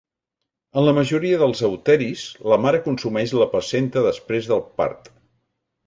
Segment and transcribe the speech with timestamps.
[0.81, 5.17] En la majoria dels euteris, la mare consumeix la placenta després del part.